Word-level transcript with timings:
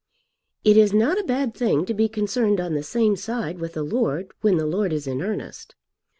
It 0.63 0.77
is 0.77 0.93
not 0.93 1.19
a 1.19 1.23
bad 1.23 1.53
thing 1.53 1.85
to 1.85 1.93
be 1.93 2.09
concerned 2.09 2.59
on 2.59 2.73
the 2.73 2.81
same 2.81 3.15
side 3.15 3.59
with 3.59 3.77
a 3.77 3.83
lord 3.83 4.31
when 4.41 4.57
the 4.57 4.65
lord 4.65 4.91
is 4.91 5.05
in 5.05 5.21
earnest. 5.21 5.75